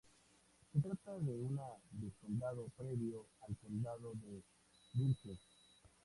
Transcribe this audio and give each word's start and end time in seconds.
Se 0.73 0.79
trata 0.81 1.19
de 1.19 1.35
un 1.37 1.59
vizcondado 1.91 2.69
previo 2.75 3.27
al 3.47 3.55
condado 3.57 4.13
de 4.15 4.41
Vilches. 4.95 5.37